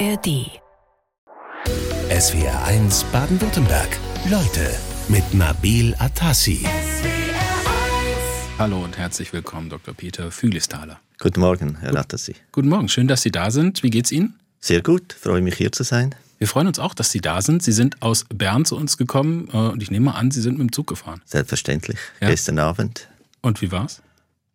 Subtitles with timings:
[0.00, 0.50] ARD.
[2.10, 3.88] SWR 1 Baden-Württemberg.
[4.28, 4.70] Leute
[5.08, 6.66] mit Nabil Atassi.
[8.58, 9.94] Hallo und herzlich willkommen, Dr.
[9.94, 10.98] Peter Fühlisthaler.
[11.20, 12.34] Guten Morgen, Herr Atassi.
[12.50, 13.82] Guten Morgen, schön, dass Sie da sind.
[13.82, 14.34] Wie geht's Ihnen?
[14.60, 16.14] Sehr gut, freue mich hier zu sein.
[16.38, 17.62] Wir freuen uns auch, dass Sie da sind.
[17.62, 20.68] Sie sind aus Bern zu uns gekommen äh, und ich nehme an, Sie sind mit
[20.70, 21.20] dem Zug gefahren.
[21.24, 22.28] Selbstverständlich, Ja.
[22.30, 23.08] gestern Abend.
[23.42, 24.02] Und wie war's?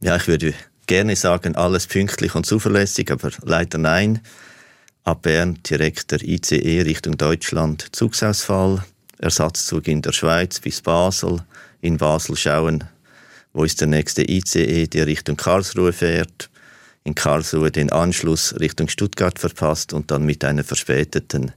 [0.01, 0.53] Ja, ich würde
[0.87, 4.19] gerne sagen, alles pünktlich und zuverlässig, aber leider nein.
[5.03, 8.83] Ab Bern direkt der ICE Richtung Deutschland, Zugsausfall,
[9.17, 11.43] Ersatzzug in der Schweiz bis Basel,
[11.81, 12.83] in Basel schauen,
[13.53, 16.49] wo ist der nächste ICE, der Richtung Karlsruhe fährt,
[17.03, 21.53] in Karlsruhe den Anschluss Richtung Stuttgart verpasst und dann mit einer verspäteten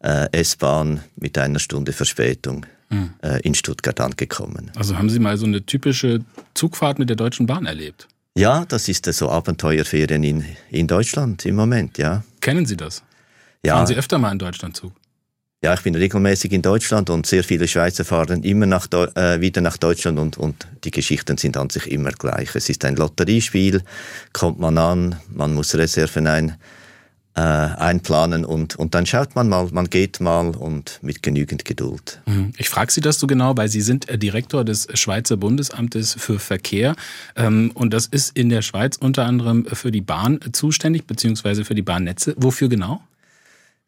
[0.00, 2.66] äh, S-Bahn mit einer Stunde Verspätung
[3.22, 4.70] äh, in Stuttgart angekommen.
[4.76, 6.20] Also haben Sie mal so eine typische
[6.54, 8.08] Zugfahrt mit der Deutschen Bahn erlebt?
[8.36, 12.24] Ja, das ist so Abenteuerferien in, in Deutschland im Moment, ja.
[12.40, 13.02] Kennen Sie das?
[13.64, 14.92] Ja, Fahren Sie öfter mal in Deutschland Zug?
[15.64, 19.60] ja, ich bin regelmäßig in Deutschland und sehr viele Schweizer fahren immer nach äh, wieder
[19.60, 22.56] nach Deutschland und, und die Geschichten sind an sich immer gleich.
[22.56, 23.82] Es ist ein Lotteriespiel,
[24.32, 26.56] kommt man an, man muss Reserven ein,
[27.34, 32.20] äh, einplanen und, und dann schaut man mal, man geht mal und mit genügend Geduld.
[32.26, 32.52] Mhm.
[32.58, 36.38] Ich frage Sie das so genau, weil Sie sind äh, Direktor des Schweizer Bundesamtes für
[36.38, 36.94] Verkehr
[37.34, 41.74] ähm, und das ist in der Schweiz unter anderem für die Bahn zuständig, beziehungsweise für
[41.74, 42.34] die Bahnnetze.
[42.36, 43.00] Wofür genau?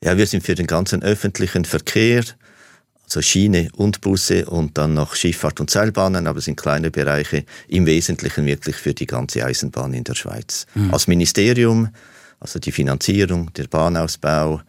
[0.02, 2.24] Ja, wir sind für den ganzen öffentlichen Verkehr,
[3.04, 7.44] also Schiene und Busse und dann noch Schifffahrt und Seilbahnen, aber es sind kleine Bereiche,
[7.68, 10.66] im Wesentlichen wirklich für die ganze Eisenbahn in der Schweiz.
[10.90, 11.90] Als Ministerium,
[12.44, 14.60] also die Finanzierung, der Bahnausbau,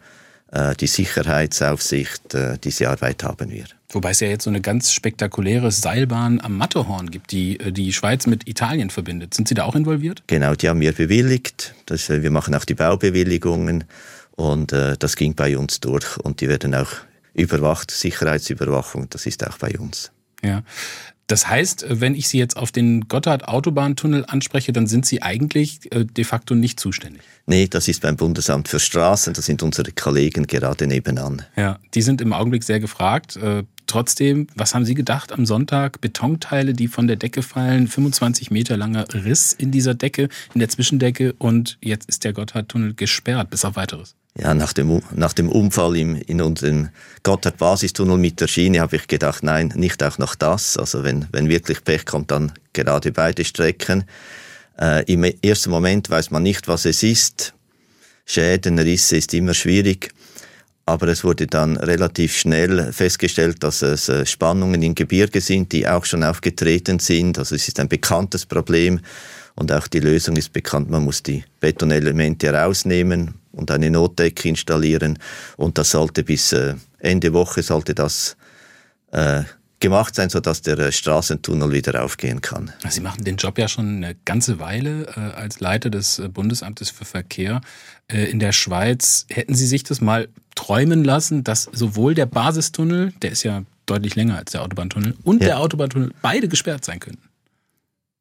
[0.50, 3.66] äh, die Sicherheitsaufsicht, äh, diese Arbeit haben wir.
[3.90, 7.92] Wobei es ja jetzt so eine ganz spektakuläre Seilbahn am Matterhorn gibt, die äh, die
[7.92, 9.34] Schweiz mit Italien verbindet.
[9.34, 10.22] Sind Sie da auch involviert?
[10.26, 11.74] Genau, die haben wir bewilligt.
[11.84, 13.84] Das, wir machen auch die Baubewilligungen
[14.30, 16.92] und äh, das ging bei uns durch und die werden auch
[17.34, 20.10] überwacht, Sicherheitsüberwachung, das ist auch bei uns.
[20.42, 20.62] Ja.
[21.26, 25.92] Das heißt, äh, wenn ich Sie jetzt auf den Gotthard-Autobahntunnel anspreche, dann sind Sie eigentlich
[25.92, 27.22] äh, de facto nicht zuständig.
[27.46, 31.42] Nee, das ist beim Bundesamt für Straßen, das sind unsere Kollegen gerade nebenan.
[31.56, 33.36] Ja, die sind im Augenblick sehr gefragt.
[33.36, 36.00] Äh, trotzdem, was haben Sie gedacht am Sonntag?
[36.00, 40.68] Betonteile, die von der Decke fallen, 25 Meter langer Riss in dieser Decke, in der
[40.68, 44.14] Zwischendecke und jetzt ist der Gotthardtunnel gesperrt, bis auf weiteres.
[44.38, 46.90] Ja, nach dem, nach dem Unfall im, in unserem
[47.22, 50.76] Gotthard-Basistunnel mit der Schiene habe ich gedacht, nein, nicht auch noch das.
[50.76, 54.04] Also wenn, wenn wirklich Pech kommt, dann gerade beide Strecken.
[54.78, 57.54] Äh, Im ersten Moment weiß man nicht, was es ist.
[58.26, 60.12] Schäden, Risse ist immer schwierig.
[60.84, 65.88] Aber es wurde dann relativ schnell festgestellt, dass es äh, Spannungen im Gebirge sind, die
[65.88, 67.38] auch schon aufgetreten sind.
[67.38, 69.00] Also es ist ein bekanntes Problem
[69.54, 70.90] und auch die Lösung ist bekannt.
[70.90, 75.18] Man muss die Betonelemente rausnehmen und eine Notdecke installieren
[75.56, 78.36] und das sollte bis äh, Ende Woche sollte das
[79.12, 79.42] äh,
[79.80, 82.72] gemacht sein, sodass der äh, Straßentunnel wieder aufgehen kann.
[82.88, 86.90] Sie machen den Job ja schon eine ganze Weile äh, als Leiter des äh, Bundesamtes
[86.90, 87.60] für Verkehr
[88.08, 89.26] äh, in der Schweiz.
[89.30, 94.16] Hätten Sie sich das mal träumen lassen, dass sowohl der Basistunnel, der ist ja deutlich
[94.16, 95.48] länger als der Autobahntunnel, und Ja.
[95.48, 97.22] der Autobahntunnel beide gesperrt sein könnten?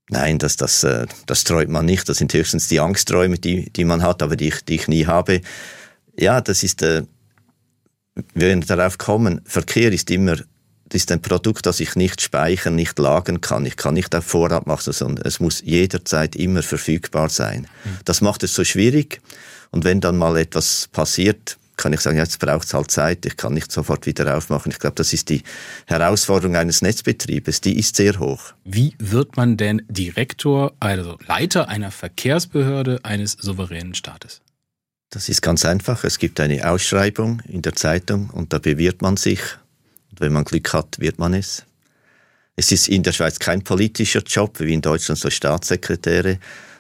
[0.10, 2.08] Nein, das, das, äh, das träumt man nicht.
[2.08, 5.06] Das sind höchstens die Angstträume, die, die man hat, aber die ich, die ich nie
[5.08, 5.42] habe.
[6.18, 7.04] Ja, das ist, äh,
[8.34, 10.38] wir werden darauf kommen, Verkehr ist immer,
[10.88, 13.66] das ist ein Produkt, das ich nicht speichern, nicht lagern kann.
[13.66, 17.68] Ich kann nicht auf Vorrat machen, sondern es muss jederzeit immer verfügbar sein.
[18.06, 19.22] Das macht es so schwierig.
[19.72, 23.38] Und wenn dann mal etwas passiert, kann ich sagen, jetzt braucht es halt Zeit, ich
[23.38, 24.72] kann nicht sofort wieder aufmachen.
[24.72, 25.44] Ich glaube, das ist die
[25.86, 28.54] Herausforderung eines Netzbetriebes, die ist sehr hoch.
[28.64, 34.42] Wie wird man denn Direktor, also Leiter einer Verkehrsbehörde eines souveränen Staates?
[35.10, 36.04] Das ist ganz einfach.
[36.04, 39.40] Es gibt eine Ausschreibung in der Zeitung und da bewirbt man sich.
[40.12, 41.64] Und wenn man Glück hat, wird man es.
[42.56, 46.40] Es ist in der Schweiz kein politischer Job, wie in Deutschland so Staatssekretäre,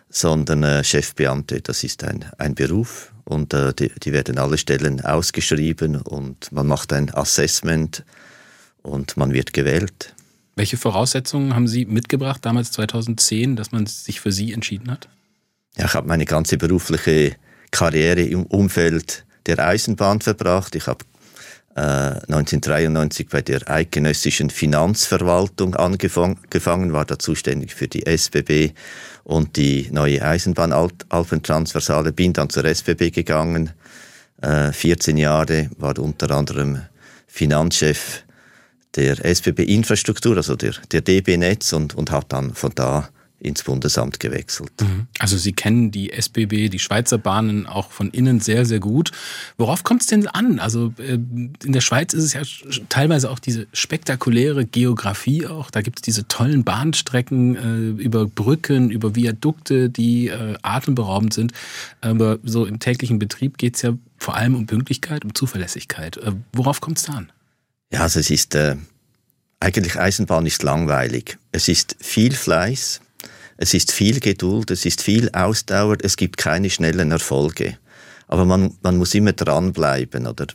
[0.09, 1.61] sondern äh, Chefbeamte.
[1.61, 6.67] Das ist ein, ein Beruf und äh, die, die werden alle Stellen ausgeschrieben und man
[6.67, 8.05] macht ein Assessment
[8.81, 10.15] und man wird gewählt.
[10.55, 15.09] Welche Voraussetzungen haben Sie mitgebracht damals 2010, dass man sich für Sie entschieden hat?
[15.75, 17.35] Ja, ich habe meine ganze berufliche
[17.71, 20.75] Karriere im Umfeld der Eisenbahn verbracht.
[20.75, 21.03] Ich habe
[21.75, 28.73] äh, 1993 bei der Eidgenössischen Finanzverwaltung angefangen, war da zuständig für die SBB
[29.25, 33.71] und die neue Eisenbahn Alpentransversale, bin dann zur SBB gegangen,
[34.41, 36.81] äh, 14 Jahre, war unter anderem
[37.27, 38.23] Finanzchef
[38.95, 43.63] der SBB Infrastruktur, also der, der DB Netz und, und habe dann von da ins
[43.63, 44.71] Bundesamt gewechselt.
[44.81, 45.07] Mhm.
[45.19, 49.11] Also Sie kennen die SBB, die Schweizer Bahnen auch von innen sehr, sehr gut.
[49.57, 50.59] Worauf kommt es denn an?
[50.59, 52.41] Also äh, in der Schweiz ist es ja
[52.89, 55.69] teilweise auch diese spektakuläre Geografie auch.
[55.69, 57.55] Da gibt es diese tollen Bahnstrecken
[57.97, 61.51] äh, über Brücken, über Viadukte, die äh, atemberaubend sind.
[62.01, 66.19] Aber so im täglichen Betrieb geht es ja vor allem um Pünktlichkeit, um Zuverlässigkeit.
[66.53, 67.31] Worauf kommt es da an?
[67.91, 68.75] Ja, also es ist äh,
[69.59, 71.37] eigentlich Eisenbahn ist langweilig.
[71.51, 73.01] Es ist viel Fleiß,
[73.57, 77.77] es ist viel Geduld, es ist viel Ausdauer, es gibt keine schnellen Erfolge.
[78.27, 80.47] Aber man, man muss immer dranbleiben oder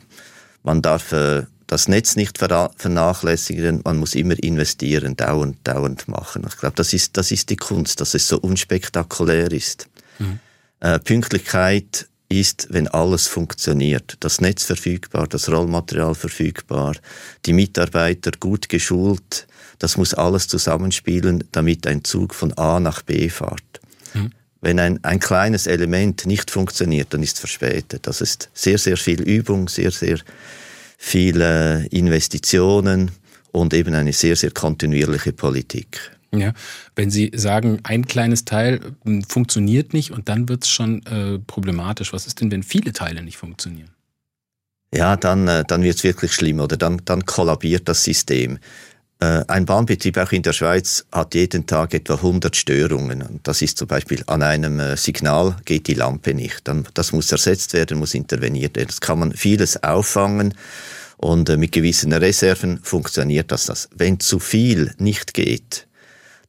[0.63, 6.43] man darf äh, das Netz nicht vernachlässigen, man muss immer investieren, dauernd, dauernd machen.
[6.47, 9.87] Ich glaube, das ist, das ist die Kunst, dass es so unspektakulär ist.
[10.19, 10.39] Mhm.
[10.81, 14.17] Äh, Pünktlichkeit ist, wenn alles funktioniert.
[14.19, 16.95] Das Netz verfügbar, das Rollmaterial verfügbar,
[17.45, 19.47] die Mitarbeiter gut geschult,
[19.81, 23.81] das muss alles zusammenspielen, damit ein Zug von A nach B fährt.
[24.13, 24.29] Mhm.
[24.61, 28.05] Wenn ein, ein kleines Element nicht funktioniert, dann ist es verspätet.
[28.05, 30.19] Das ist sehr, sehr viel Übung, sehr, sehr
[30.99, 33.09] viele Investitionen
[33.51, 36.11] und eben eine sehr, sehr kontinuierliche Politik.
[36.33, 36.53] Ja,
[36.95, 41.39] wenn Sie sagen, ein kleines Teil hm, funktioniert nicht und dann wird es schon äh,
[41.39, 42.13] problematisch.
[42.13, 43.89] Was ist denn, wenn viele Teile nicht funktionieren?
[44.93, 48.59] Ja, dann, äh, dann wird es wirklich schlimm oder dann, dann kollabiert das System.
[49.21, 53.39] Äh, ein Bahnbetrieb auch in der Schweiz hat jeden Tag etwa 100 Störungen.
[53.43, 56.69] Das ist zum Beispiel an einem äh, Signal geht die Lampe nicht.
[56.95, 58.87] Das muss ersetzt werden, muss interveniert werden.
[58.87, 60.55] Das kann man vieles auffangen
[61.17, 63.67] und äh, mit gewissen Reserven funktioniert das.
[63.67, 63.89] das.
[63.95, 65.87] Wenn zu viel nicht geht,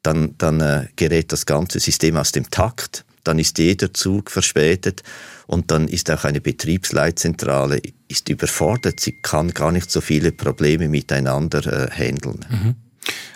[0.02, 3.04] dann, dann gerät das ganze System aus dem Takt.
[3.24, 5.02] Dann ist jeder Zug verspätet
[5.46, 9.00] und dann ist auch eine Betriebsleitzentrale ist überfordert.
[9.00, 12.44] Sie kann gar nicht so viele Probleme miteinander äh, handeln.
[12.50, 12.74] Mhm.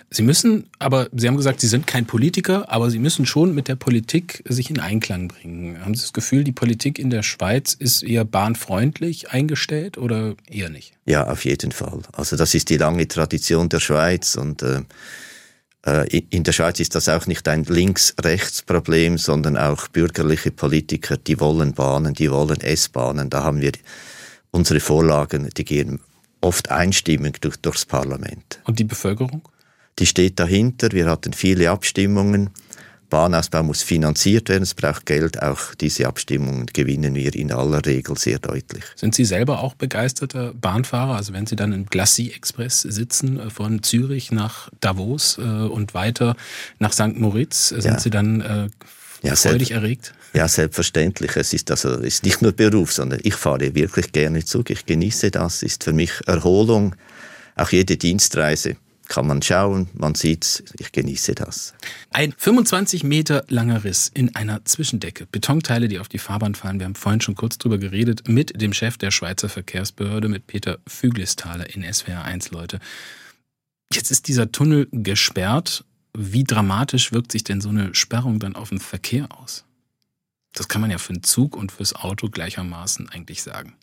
[0.08, 3.66] Sie müssen, aber Sie haben gesagt, Sie sind kein Politiker, aber Sie müssen schon mit
[3.66, 5.80] der Politik sich in Einklang bringen.
[5.84, 10.70] Haben Sie das Gefühl, die Politik in der Schweiz ist eher bahnfreundlich eingestellt oder eher
[10.70, 10.92] nicht?
[11.06, 12.02] Ja, auf jeden Fall.
[12.12, 14.82] Also das ist die lange Tradition der Schweiz und äh,
[15.86, 21.74] in der Schweiz ist das auch nicht ein Links-Rechts-Problem, sondern auch bürgerliche Politiker, die wollen
[21.74, 23.30] Bahnen, die wollen S-Bahnen.
[23.30, 23.70] Da haben wir
[24.50, 26.00] unsere Vorlagen, die gehen
[26.40, 28.60] oft einstimmig durch, durchs Parlament.
[28.64, 29.42] Und die Bevölkerung?
[29.98, 30.90] Die steht dahinter.
[30.92, 32.50] Wir hatten viele Abstimmungen.
[33.08, 35.42] Bahnausbau muss finanziert werden, es braucht Geld.
[35.42, 38.84] Auch diese Abstimmungen gewinnen wir in aller Regel sehr deutlich.
[38.96, 41.16] Sind Sie selber auch begeisterter Bahnfahrer?
[41.16, 45.94] Also wenn Sie dann im Glacis Express sitzen äh, von Zürich nach Davos äh, und
[45.94, 46.36] weiter
[46.78, 47.16] nach St.
[47.16, 48.00] Moritz, äh, sind ja.
[48.00, 48.68] Sie dann äh,
[49.22, 50.12] ja, freudig erregt?
[50.34, 51.36] Ja, selbstverständlich.
[51.36, 54.70] Es ist also ist nicht nur Beruf, sondern ich fahre wirklich gerne Zug.
[54.70, 55.62] Ich genieße das.
[55.62, 56.94] Ist für mich Erholung.
[57.54, 58.76] Auch jede Dienstreise
[59.08, 61.74] kann man schauen, man sieht ich genieße das.
[62.10, 65.26] Ein 25 Meter langer Riss in einer Zwischendecke.
[65.26, 66.78] Betonteile, die auf die Fahrbahn fallen.
[66.78, 70.78] Wir haben vorhin schon kurz drüber geredet mit dem Chef der Schweizer Verkehrsbehörde, mit Peter
[70.86, 72.80] Füglisthaler in SWR 1, Leute.
[73.92, 75.84] Jetzt ist dieser Tunnel gesperrt.
[76.12, 79.64] Wie dramatisch wirkt sich denn so eine Sperrung dann auf den Verkehr aus?
[80.54, 83.74] Das kann man ja für den Zug und fürs Auto gleichermaßen eigentlich sagen.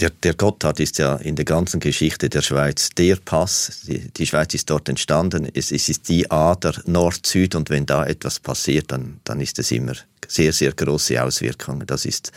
[0.00, 3.80] Der, der Gotthard ist ja in der ganzen Geschichte der Schweiz der Pass.
[3.88, 5.48] Die, die Schweiz ist dort entstanden.
[5.52, 9.72] Es, es ist die Ader Nord-Süd und wenn da etwas passiert, dann, dann ist es
[9.72, 9.94] immer
[10.28, 11.84] sehr, sehr große Auswirkungen.
[11.84, 12.30] Das ist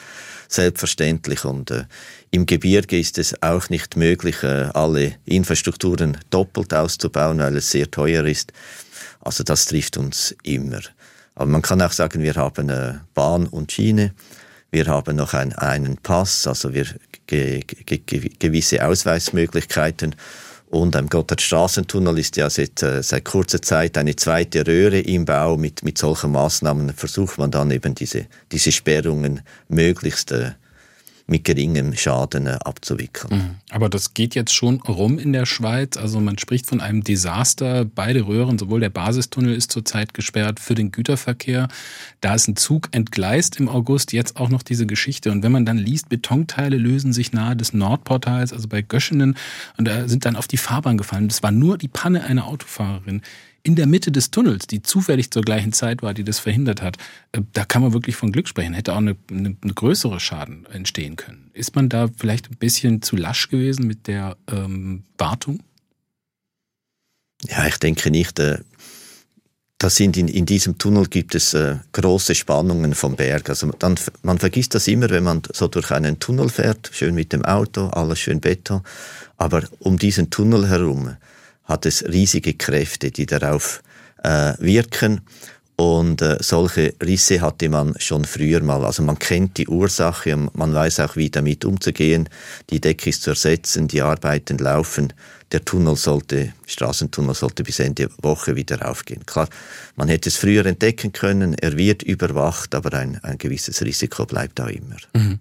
[0.47, 1.83] selbstverständlich und äh,
[2.31, 7.91] im Gebirge ist es auch nicht möglich, äh, alle Infrastrukturen doppelt auszubauen, weil es sehr
[7.91, 8.53] teuer ist.
[9.19, 10.81] Also das trifft uns immer.
[11.35, 14.13] Aber man kann auch sagen, wir haben äh, Bahn und Schiene.
[14.71, 16.85] Wir haben noch ein, einen Pass, also wir
[17.27, 20.15] ge, ge, ge, gewisse Ausweismöglichkeiten.
[20.69, 25.57] Und am Gotthardstraßentunnel ist ja seit, äh, seit kurzer Zeit eine zweite Röhre im Bau.
[25.57, 30.51] Mit, mit solchen Maßnahmen versucht man dann eben diese, diese Sperrungen möglichst äh,
[31.31, 33.39] mit geringem Schaden äh, abzuwickeln.
[33.39, 33.55] Mhm.
[33.71, 35.97] Aber das geht jetzt schon rum in der Schweiz.
[35.97, 37.85] Also man spricht von einem Desaster.
[37.85, 41.69] Beide Röhren, sowohl der Basistunnel ist zurzeit gesperrt für den Güterverkehr.
[42.19, 44.11] Da ist ein Zug entgleist im August.
[44.13, 45.31] Jetzt auch noch diese Geschichte.
[45.31, 49.37] Und wenn man dann liest, Betonteile lösen sich nahe des Nordportals, also bei Göschenen,
[49.77, 51.29] und da sind dann auf die Fahrbahn gefallen.
[51.29, 53.21] Das war nur die Panne einer Autofahrerin
[53.63, 56.97] in der Mitte des Tunnels, die zufällig zur gleichen Zeit war, die das verhindert hat,
[57.31, 58.73] äh, da kann man wirklich von Glück sprechen.
[58.73, 61.51] Hätte auch eine, eine, eine größere Schaden entstehen können.
[61.53, 65.61] Ist man da vielleicht ein bisschen zu lasch gewesen mit der ähm, Wartung?
[67.47, 68.39] Ja, ich denke nicht.
[68.39, 68.59] Äh,
[69.77, 73.49] das sind in, in diesem Tunnel gibt es äh, große Spannungen vom Berg.
[73.49, 77.33] Also dann, man vergisst das immer, wenn man so durch einen Tunnel fährt, schön mit
[77.33, 78.81] dem Auto, alles schön Beton.
[79.37, 81.15] Aber um diesen Tunnel herum
[81.71, 83.81] hat es riesige Kräfte, die darauf
[84.23, 85.21] äh, wirken.
[85.77, 88.85] Und äh, solche Risse hatte man schon früher mal.
[88.85, 92.29] Also man kennt die Ursache und man weiß auch, wie damit umzugehen.
[92.69, 95.11] Die Decke ist zu ersetzen, die Arbeiten laufen.
[95.51, 99.25] Der Tunnel sollte, Straßentunnel sollte bis Ende Woche wieder aufgehen.
[99.25, 99.49] Klar,
[99.95, 104.59] man hätte es früher entdecken können, er wird überwacht, aber ein, ein gewisses Risiko bleibt
[104.59, 104.97] da immer.
[105.13, 105.39] Mhm.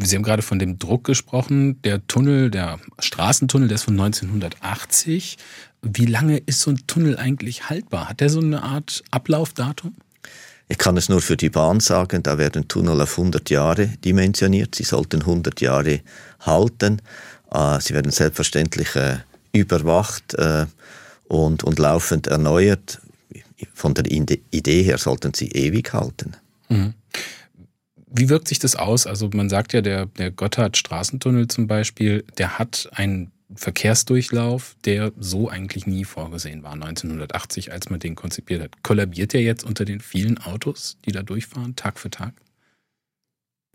[0.00, 1.80] Sie haben gerade von dem Druck gesprochen.
[1.82, 5.38] Der Tunnel, der Straßentunnel, der ist von 1980.
[5.82, 8.08] Wie lange ist so ein Tunnel eigentlich haltbar?
[8.08, 9.94] Hat der so eine Art Ablaufdatum?
[10.68, 14.74] Ich kann es nur für die Bahn sagen, da werden Tunnel auf 100 Jahre dimensioniert.
[14.74, 16.00] Sie sollten 100 Jahre
[16.40, 17.00] halten.
[17.50, 19.18] Äh, sie werden selbstverständlich äh,
[19.52, 20.66] überwacht äh,
[21.28, 23.00] und, und laufend erneuert.
[23.74, 26.36] Von der Idee her sollten sie ewig halten.
[26.68, 26.94] Mhm.
[28.10, 29.06] Wie wirkt sich das aus?
[29.06, 35.48] Also man sagt ja, der, der Gotthard-Straßentunnel zum Beispiel, der hat einen Verkehrsdurchlauf, der so
[35.48, 38.82] eigentlich nie vorgesehen war, 1980, als man den konzipiert hat.
[38.82, 42.34] Kollabiert der jetzt unter den vielen Autos, die da durchfahren, Tag für Tag?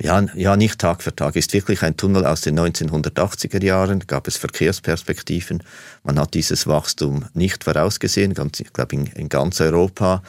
[0.01, 1.35] Ja, ja, nicht Tag für Tag.
[1.35, 3.99] Ist wirklich ein Tunnel aus den 1980er Jahren.
[4.01, 5.63] Gab es Verkehrsperspektiven.
[6.03, 10.23] Man hat dieses Wachstum nicht vorausgesehen, ganz, ich glaube in, in ganz Europa.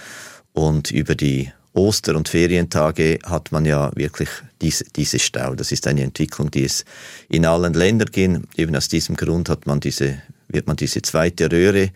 [0.53, 4.29] Und über die Oster- und Ferientage hat man ja wirklich
[4.63, 5.55] diese, diese Stau.
[5.55, 6.85] Das ist eine Entwicklung, die es
[7.29, 8.41] in allen Ländern geht.
[8.57, 11.91] Eben aus diesem Grund hat man diese, wird man diese zweite Röhre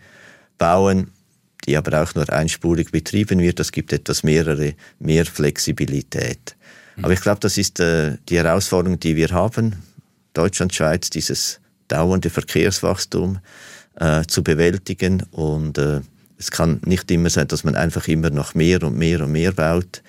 [0.57, 1.11] bauen,
[1.65, 3.59] die aber auch nur einspurig betrieben wird.
[3.59, 6.57] Das gibt etwas mehrere, mehr Flexibilität.
[6.97, 7.05] Mhm.
[7.05, 9.75] Aber ich glaube, das ist äh, die Herausforderung, die wir haben.
[10.33, 13.39] Deutschland, Schweiz, dieses dauernde Verkehrswachstum
[13.95, 16.01] äh, zu bewältigen und äh,
[16.39, 19.51] es kann nicht immer sein, dass man einfach immer noch mehr und mehr und mehr
[19.51, 20.01] baut.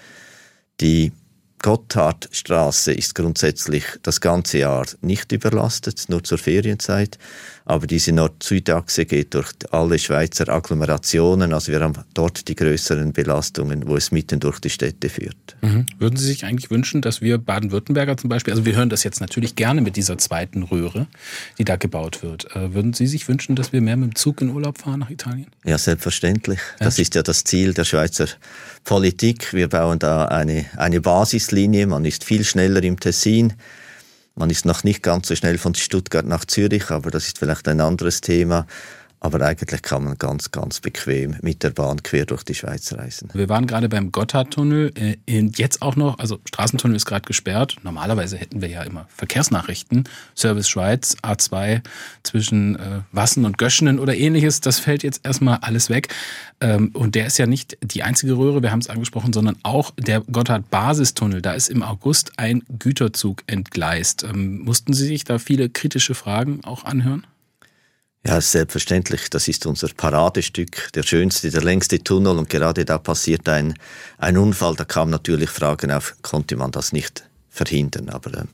[0.81, 1.13] Die
[1.61, 7.19] Gotthardstraße ist grundsätzlich das ganze Jahr nicht überlastet, nur zur Ferienzeit.
[7.65, 11.53] Aber diese Nord-Süd-Achse geht durch alle Schweizer Agglomerationen.
[11.53, 15.57] Also wir haben dort die größeren Belastungen, wo es mitten durch die Städte führt.
[15.61, 15.87] Mhm.
[15.99, 19.21] Würden Sie sich eigentlich wünschen, dass wir Baden-Württemberger zum Beispiel, also wir hören das jetzt
[19.21, 21.07] natürlich gerne mit dieser zweiten Röhre,
[21.59, 22.55] die da gebaut wird.
[22.57, 25.11] Äh, würden Sie sich wünschen, dass wir mehr mit dem Zug in Urlaub fahren nach
[25.11, 25.47] Italien?
[25.65, 26.59] Ja, selbstverständlich.
[26.79, 28.27] Das ist ja das Ziel der Schweizer
[28.85, 29.53] Politik.
[29.53, 31.87] Wir bauen da eine, eine Basislinie.
[31.87, 33.55] Man ist viel schneller im Tessin.
[34.35, 37.69] Man ist noch nicht ganz so schnell von Stuttgart nach Zürich, aber das ist vielleicht
[37.69, 38.67] ein anderes Thema.
[39.23, 43.29] Aber eigentlich kann man ganz, ganz bequem mit der Bahn quer durch die Schweiz reisen.
[43.35, 44.93] Wir waren gerade beim Gotthardtunnel.
[44.95, 45.17] Äh,
[45.57, 47.77] jetzt auch noch, also Straßentunnel ist gerade gesperrt.
[47.83, 50.05] Normalerweise hätten wir ja immer Verkehrsnachrichten.
[50.35, 51.83] Service Schweiz, A2
[52.23, 54.63] zwischen äh, Wassen und Göschenen oder ähnliches.
[54.63, 56.09] Das fällt jetzt erstmal alles weg.
[56.63, 59.91] Ähm, und der ist ja nicht die einzige Röhre, wir haben es angesprochen, sondern auch
[59.99, 61.43] der Gotthard-Basistunnel.
[61.43, 64.25] Da ist im August ein Güterzug entgleist.
[64.25, 67.27] Ähm, mussten Sie sich da viele kritische Fragen auch anhören?
[68.27, 69.31] Ja, selbstverständlich.
[69.31, 73.75] Das ist unser Paradestück, der schönste, der längste Tunnel und gerade da passiert ein,
[74.19, 74.77] ein Unfall.
[74.77, 78.11] Da kamen natürlich Fragen auf, konnte man das nicht verhindern?
[78.11, 78.45] Aber äh,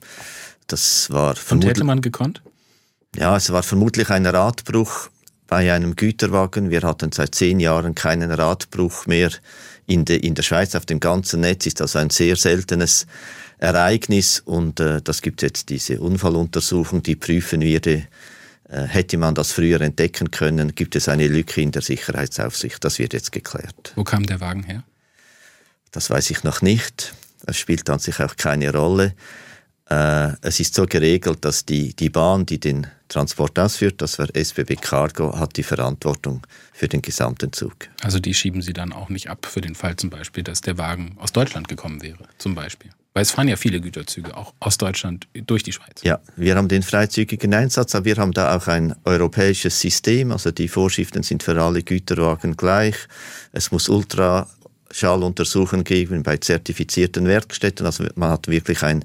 [0.68, 2.42] das war Und hätte man gekonnt?
[3.16, 5.08] Ja, es war vermutlich ein Radbruch
[5.48, 6.70] bei einem Güterwagen.
[6.70, 9.30] Wir hatten seit zehn Jahren keinen Radbruch mehr
[9.86, 10.76] in, de, in der Schweiz.
[10.76, 13.06] Auf dem ganzen Netz ist also ein sehr seltenes
[13.58, 17.80] Ereignis und äh, das gibt jetzt diese Unfalluntersuchung, die prüfen wir.
[17.80, 18.04] Die,
[18.68, 22.82] hätte man das früher entdecken können, gibt es eine Lücke in der Sicherheitsaufsicht.
[22.84, 23.92] Das wird jetzt geklärt.
[23.94, 24.82] Wo kam der Wagen her?
[25.92, 27.14] Das weiß ich noch nicht.
[27.46, 29.14] Es spielt an sich auch keine Rolle.
[29.88, 34.26] Äh, es ist so geregelt, dass die, die Bahn, die den Transport ausführt, das war
[34.34, 37.74] SBB Cargo, hat die Verantwortung für den gesamten Zug.
[38.02, 40.76] Also die schieben Sie dann auch nicht ab für den Fall zum Beispiel, dass der
[40.76, 42.90] Wagen aus Deutschland gekommen wäre, zum Beispiel?
[43.16, 46.02] Weil es fahren ja viele Güterzüge auch aus Deutschland durch die Schweiz.
[46.02, 50.32] Ja, wir haben den freizügigen Einsatz, aber wir haben da auch ein europäisches System.
[50.32, 52.94] Also die Vorschriften sind für alle Güterwagen gleich.
[53.52, 57.86] Es muss Ultraschalluntersuchungen geben bei zertifizierten Werkstätten.
[57.86, 59.02] Also man hat wirklich ein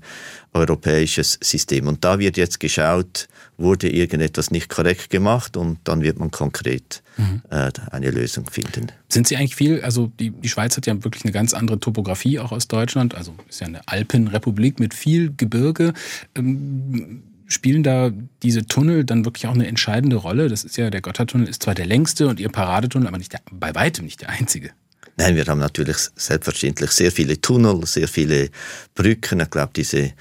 [0.53, 1.88] europäisches System.
[1.88, 3.27] Und da wird jetzt geschaut,
[3.58, 7.41] wurde irgendetwas nicht korrekt gemacht und dann wird man konkret mhm.
[7.50, 8.88] äh, eine Lösung finden.
[9.10, 12.39] Sind Sie eigentlich viel, also die, die Schweiz hat ja wirklich eine ganz andere Topografie
[12.39, 15.93] auch aus Deutschland, also ist ja eine Alpenrepublik mit viel Gebirge.
[16.36, 18.12] Ähm, spielen da
[18.43, 20.48] diese Tunnel dann wirklich auch eine entscheidende Rolle?
[20.48, 23.41] Das ist ja, der Gotthardtunnel ist zwar der längste und Ihr Paradetunnel, aber nicht der,
[23.51, 24.72] bei weitem nicht der einzige.
[25.17, 28.50] Nein, wir haben natürlich selbstverständlich sehr viele Tunnel, sehr viele
[28.96, 29.41] Brücken.
[29.41, 30.13] Ich glaube, diese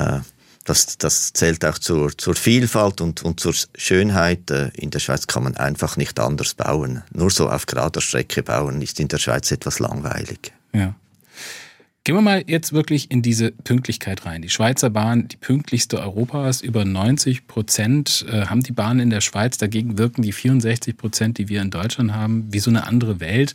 [0.00, 0.20] äh,
[0.64, 4.50] das, das zählt auch zur, zur Vielfalt und, und zur Schönheit.
[4.50, 7.02] Äh, in der Schweiz kann man einfach nicht anders bauen.
[7.12, 10.52] Nur so auf gerader Strecke bauen ist in der Schweiz etwas langweilig.
[10.72, 10.94] Ja.
[12.02, 14.40] Gehen wir mal jetzt wirklich in diese Pünktlichkeit rein.
[14.40, 19.20] Die Schweizer Bahn, die pünktlichste Europas, über 90 Prozent äh, haben die Bahnen in der
[19.20, 19.58] Schweiz.
[19.58, 23.52] Dagegen wirken die 64 Prozent, die wir in Deutschland haben, wie so eine andere Welt.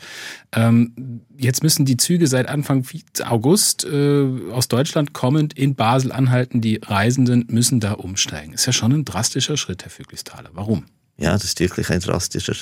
[0.52, 2.86] Ähm, jetzt müssen die Züge seit Anfang
[3.24, 6.62] August äh, aus Deutschland kommend in Basel anhalten.
[6.62, 8.54] Die Reisenden müssen da umsteigen.
[8.54, 10.52] Ist ja schon ein drastischer Schritt, Herr Füglisthaler.
[10.54, 10.86] Warum?
[11.18, 12.54] Ja, das ist wirklich ein drastischer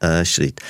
[0.00, 0.60] äh, Schritt.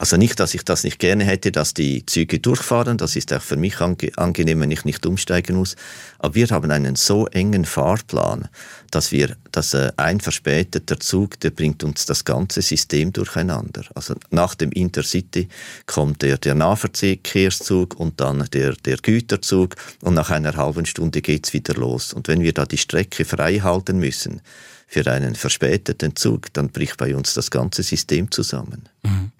[0.00, 2.98] Also nicht, dass ich das nicht gerne hätte, dass die Züge durchfahren.
[2.98, 5.74] Das ist auch für mich ange angenehm, wenn ich nicht umsteigen muss.
[6.20, 8.48] Aber wir haben einen so engen Fahrplan,
[8.92, 13.86] dass wir, dass äh, ein verspäteter Zug, der bringt uns das ganze System durcheinander.
[13.96, 15.48] Also nach dem Intercity
[15.86, 21.52] kommt der, der Nahverkehrszug und dann der, der Güterzug und nach einer halben Stunde geht's
[21.52, 22.12] wieder los.
[22.12, 24.42] Und wenn wir da die Strecke frei halten müssen,
[24.90, 28.88] für einen verspäteten Zug, dann bricht bei uns das ganze System zusammen.
[29.02, 29.32] Mhm.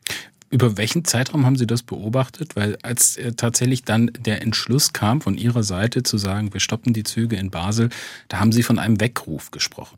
[0.50, 2.56] Über welchen Zeitraum haben Sie das beobachtet?
[2.56, 6.94] Weil als äh, tatsächlich dann der Entschluss kam von Ihrer Seite zu sagen, wir stoppen
[6.94, 7.90] die Züge in Basel,
[8.28, 9.96] da haben Sie von einem Weckruf gesprochen.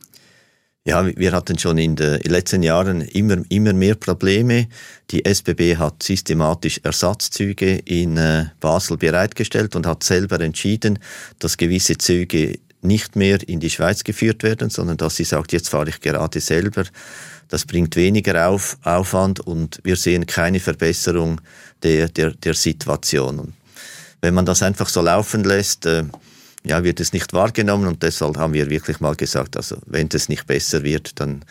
[0.87, 4.67] Ja, wir hatten schon in den letzten Jahren immer, immer mehr Probleme.
[5.11, 10.99] Die SBB hat systematisch Ersatzzüge in äh, Basel bereitgestellt und hat selber entschieden,
[11.39, 15.69] dass gewisse Züge nicht mehr in die Schweiz geführt werden, sondern dass sie sagt, jetzt
[15.69, 16.85] fahre ich gerade selber
[17.51, 21.41] das bringt weniger auf, Aufwand und wir sehen keine Verbesserung
[21.83, 23.41] der, der, der Situation.
[23.41, 23.53] Und
[24.21, 26.05] wenn man das einfach so laufen lässt, äh,
[26.65, 30.29] ja, wird es nicht wahrgenommen und deshalb haben wir wirklich mal gesagt, also wenn es
[30.29, 31.45] nicht besser wird, dann,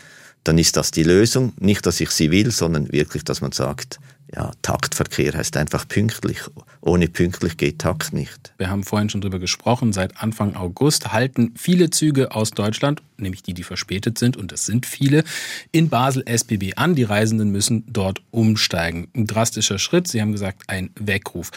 [0.44, 1.54] dann ist das die Lösung.
[1.60, 4.00] Nicht, dass ich sie will, sondern wirklich, dass man sagt,
[4.36, 6.40] ja, Taktverkehr heißt einfach pünktlich.
[6.82, 8.54] Ohne pünktlich geht Takt nicht.
[8.58, 9.92] Wir haben vorhin schon darüber gesprochen.
[9.92, 14.66] Seit Anfang August halten viele Züge aus Deutschland, nämlich die, die verspätet sind, und das
[14.66, 15.24] sind viele,
[15.72, 16.94] in Basel SBB an.
[16.94, 19.08] Die Reisenden müssen dort umsteigen.
[19.16, 20.08] Ein drastischer Schritt.
[20.08, 21.52] Sie haben gesagt, ein Weckruf.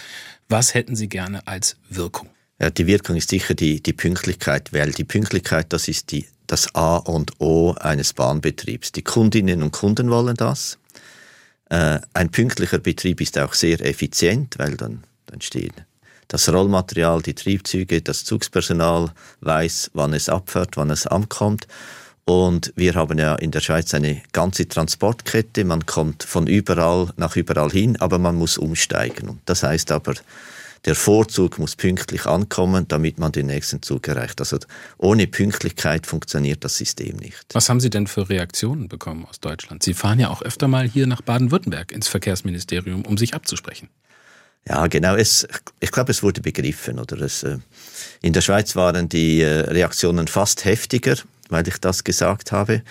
[0.49, 2.31] Was hätten Sie gerne als Wirkung?
[2.59, 6.75] Ja, die Wirkung ist sicher die, die Pünktlichkeit, weil die Pünktlichkeit, das ist die, das
[6.75, 8.93] A und O eines Bahnbetriebs.
[8.93, 10.79] Die Kundinnen und Kunden wollen das.
[11.73, 15.73] Äh, ein pünktlicher Betrieb ist auch sehr effizient, weil dann, dann stehen
[16.29, 19.11] das Rollmaterial, die Triebzüge, das Zugspersonal
[19.43, 21.67] weiß, wann es abfährt, wann es ankommt.
[22.25, 25.65] Und wir haben ja in der Schweiz eine ganze Transportkette.
[25.65, 29.41] Man kommt von überall nach überall hin, aber man muss umsteigen.
[29.45, 30.15] das heißt aber,
[30.85, 34.41] der Vorzug muss pünktlich ankommen, damit man den nächsten Zug erreicht.
[34.41, 34.59] Also
[34.99, 37.47] ohne Pünktlichkeit funktioniert das System nicht.
[37.53, 39.83] Was haben Sie denn für Reaktionen bekommen aus Deutschland?
[39.83, 43.89] Sie fahren ja auch öfter mal hier nach Baden-Württemberg ins Verkehrsministerium, um sich abzusprechen.
[44.69, 45.17] Ja, genau.
[45.17, 45.47] Es,
[45.81, 46.99] ich glaube, es wurde begriffen.
[46.99, 47.59] Oder es, äh,
[48.21, 51.17] in der Schweiz waren die äh, Reaktionen fast heftiger,
[51.49, 52.83] weil ich das gesagt habe,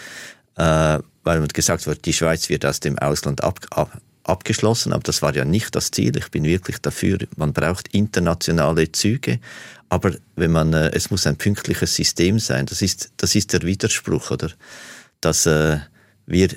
[0.56, 5.04] äh, weil man gesagt wird, die Schweiz wird aus dem Ausland ab, ab, abgeschlossen, aber
[5.04, 6.16] das war ja nicht das Ziel.
[6.18, 9.40] Ich bin wirklich dafür, man braucht internationale Züge,
[9.90, 12.66] aber wenn man, äh, es muss ein pünktliches System sein.
[12.66, 14.52] Das ist, das ist der Widerspruch, oder?
[15.20, 15.80] Dass äh,
[16.26, 16.50] wir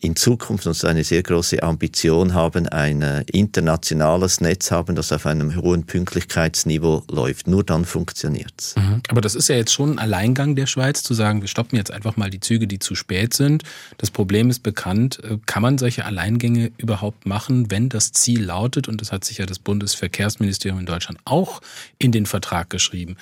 [0.00, 5.26] in Zukunft uns eine sehr große Ambition haben, ein äh, internationales Netz haben, das auf
[5.26, 7.46] einem hohen Pünktlichkeitsniveau läuft.
[7.46, 8.76] Nur dann funktioniert es.
[8.76, 9.02] Mhm.
[9.08, 11.90] Aber das ist ja jetzt schon ein Alleingang der Schweiz, zu sagen, wir stoppen jetzt
[11.90, 13.62] einfach mal die Züge, die zu spät sind.
[13.98, 15.22] Das Problem ist bekannt.
[15.22, 19.36] Äh, kann man solche Alleingänge überhaupt machen, wenn das Ziel lautet, und das hat sich
[19.36, 21.60] ja das Bundesverkehrsministerium in Deutschland auch
[21.98, 23.16] in den Vertrag geschrieben,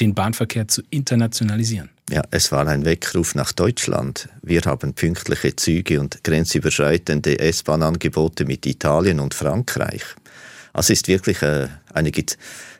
[0.00, 1.90] den Bahnverkehr zu internationalisieren?
[2.10, 4.28] Ja, es war ein Weckruf nach Deutschland.
[4.42, 10.02] Wir haben pünktliche Züge und grenzüberschreitende S-Bahn-Angebote mit Italien und Frankreich.
[10.72, 12.12] Also ist wirklich äh, eine,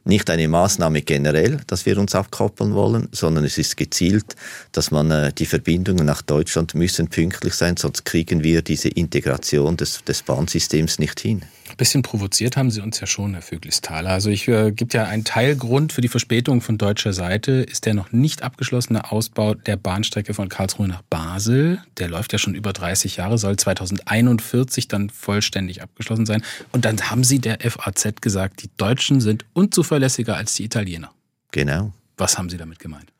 [0.04, 4.36] nicht eine Maßnahme generell, dass wir uns abkoppeln wollen, sondern es ist gezielt,
[4.72, 9.76] dass man äh, die Verbindungen nach Deutschland müssen pünktlich sein, sonst kriegen wir diese Integration
[9.76, 11.42] des, des Bahnsystems nicht hin.
[11.80, 14.10] Ein bisschen provoziert haben Sie uns ja schon, Herr Vöglisthaler.
[14.10, 17.94] Also ich äh, gibt ja einen Teilgrund für die Verspätung von deutscher Seite, ist der
[17.94, 21.82] noch nicht abgeschlossene Ausbau der Bahnstrecke von Karlsruhe nach Basel.
[21.96, 26.42] Der läuft ja schon über 30 Jahre, soll 2041 dann vollständig abgeschlossen sein.
[26.70, 31.10] Und dann haben Sie der FAZ gesagt, die Deutschen sind unzuverlässiger als die Italiener.
[31.50, 31.94] Genau.
[32.18, 33.10] Was haben Sie damit gemeint?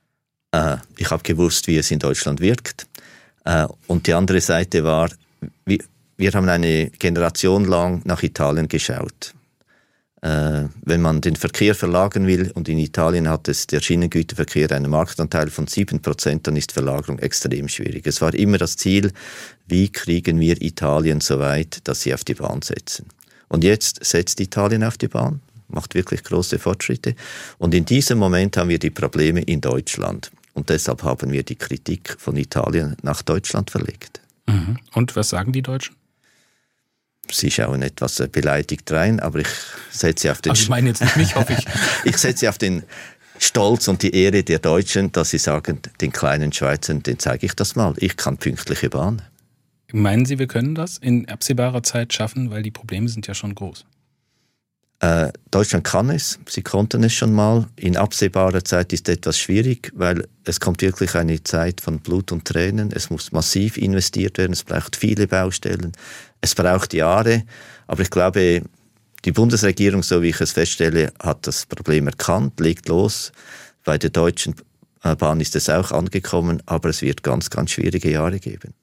[0.53, 2.87] Äh, ich habe gewusst, wie es in Deutschland wirkt.
[3.46, 5.09] Äh, und die andere Seite war,
[5.64, 5.83] wie,
[6.21, 9.35] wir haben eine Generation lang nach Italien geschaut.
[10.21, 14.91] Äh, wenn man den Verkehr verlagern will, und in Italien hat es der Schienengüterverkehr einen
[14.91, 18.07] Marktanteil von 7%, dann ist Verlagerung extrem schwierig.
[18.07, 19.13] Es war immer das Ziel,
[19.67, 23.07] wie kriegen wir Italien so weit, dass sie auf die Bahn setzen.
[23.49, 27.15] Und jetzt setzt Italien auf die Bahn, macht wirklich große Fortschritte.
[27.57, 30.31] Und in diesem Moment haben wir die Probleme in Deutschland.
[30.53, 34.21] Und deshalb haben wir die Kritik von Italien nach Deutschland verlegt.
[34.47, 34.77] Mhm.
[34.93, 36.00] Und was sagen die Deutschen?
[37.33, 39.49] Sie schauen etwas äh, beleidigt rein, aber ich
[39.90, 40.51] setze auf den.
[40.51, 41.64] Also ich meine jetzt nicht mich, hoffe ich.
[42.05, 42.85] ich setze auf den
[43.38, 47.55] Stolz und die Ehre der Deutschen, dass sie sagen, den kleinen Schweizern, den zeige ich
[47.55, 47.95] das mal.
[47.97, 49.23] Ich kann pünktliche Bahn.
[49.93, 53.55] Meinen Sie, wir können das in absehbarer Zeit schaffen, weil die Probleme sind ja schon
[53.55, 53.87] groß?
[55.01, 57.66] Äh, Deutschland kann es, sie konnten es schon mal.
[57.77, 62.45] In absehbarer Zeit ist etwas schwierig, weil es kommt wirklich eine Zeit von Blut und
[62.45, 62.93] Tränen.
[62.93, 65.93] Es muss massiv investiert werden, es braucht viele Baustellen,
[66.40, 67.44] es braucht Jahre.
[67.87, 68.62] Aber ich glaube,
[69.24, 73.33] die Bundesregierung, so wie ich es feststelle, hat das Problem erkannt, legt los.
[73.85, 74.55] Bei der Deutschen
[75.03, 78.75] Bahn ist es auch angekommen, aber es wird ganz, ganz schwierige Jahre geben.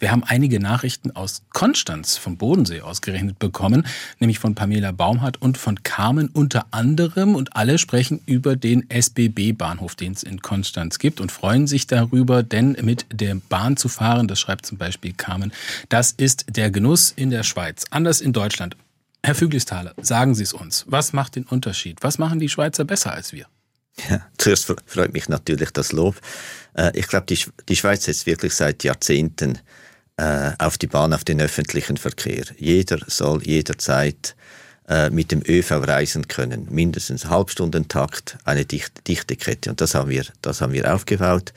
[0.00, 3.86] Wir haben einige Nachrichten aus Konstanz vom Bodensee ausgerechnet bekommen,
[4.18, 7.36] nämlich von Pamela Baumhardt und von Carmen unter anderem.
[7.36, 12.42] Und alle sprechen über den SBB-Bahnhof, den es in Konstanz gibt und freuen sich darüber,
[12.42, 15.52] denn mit der Bahn zu fahren, das schreibt zum Beispiel Carmen,
[15.88, 17.84] das ist der Genuss in der Schweiz.
[17.90, 18.76] Anders in Deutschland.
[19.22, 20.84] Herr Füglisthaler, sagen Sie es uns.
[20.88, 21.98] Was macht den Unterschied?
[22.02, 23.46] Was machen die Schweizer besser als wir?
[24.08, 26.16] Ja, zuerst freut mich natürlich das Lob.
[26.74, 29.58] Äh, ich glaube, die, Schweiz setzt wirklich seit Jahrzehnten
[30.16, 32.44] äh, auf die Bahn, auf den öffentlichen Verkehr.
[32.56, 34.36] Jeder soll jederzeit
[34.88, 36.68] äh, mit dem ÖV reisen können.
[36.70, 39.70] Mindestens Halbstundentakt, eine dichte Kette.
[39.70, 41.52] Und das haben wir, das haben wir aufgebaut.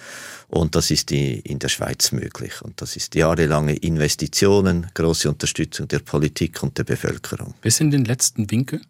[0.47, 2.61] Und das ist in der Schweiz möglich.
[2.61, 7.53] Und das ist jahrelange Investitionen, große Unterstützung der Politik und der Bevölkerung.
[7.61, 8.81] Bis in den letzten Winkel?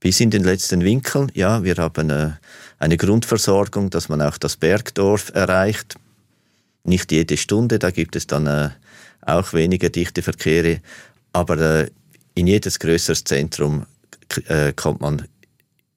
[0.00, 1.28] Bis in den letzten Winkel.
[1.34, 5.96] Ja, wir haben eine, äh, eine Grundversorgung, dass man auch das Bergdorf erreicht.
[6.82, 8.70] Nicht jede Stunde, da gibt es dann äh,
[9.20, 10.80] auch weniger dichte Verkehre,
[11.32, 11.90] aber äh,
[12.34, 13.84] in jedes größeres Zentrum
[14.46, 15.26] äh, kommt man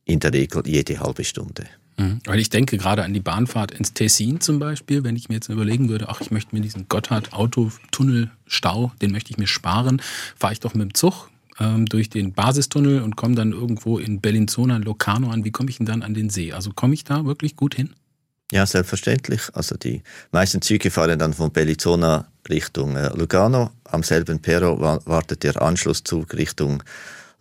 [0.05, 1.65] in der Regel jede halbe Stunde.
[1.97, 2.19] Mhm.
[2.25, 5.47] Weil ich denke gerade an die Bahnfahrt ins Tessin zum Beispiel, wenn ich mir jetzt
[5.47, 10.01] überlegen würde, ach, ich möchte mir diesen Gotthard-Autotunnel-Stau, den möchte ich mir sparen,
[10.35, 11.29] fahre ich doch mit dem Zug
[11.63, 15.45] ähm, durch den Basistunnel und komme dann irgendwo in Bellinzona, Locarno an.
[15.45, 16.51] Wie komme ich denn dann an den See?
[16.51, 17.91] Also komme ich da wirklich gut hin?
[18.51, 19.41] Ja, selbstverständlich.
[19.53, 23.71] Also die meisten Züge fahren dann von Bellinzona Richtung äh, Lugano.
[23.85, 26.83] Am selben Perro wartet der Anschlusszug Richtung